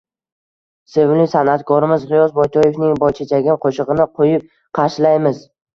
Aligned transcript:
Sevimli 0.93 1.27
sanʼatkorimiz 1.33 2.09
Gʻiyos 2.13 2.35
Boytoyevning 2.39 2.99
“Boychechagim” 3.05 3.61
qoʻshigʻini 3.67 4.13
qoʻyib 4.19 4.53
qarshilaymiz. 4.81 5.51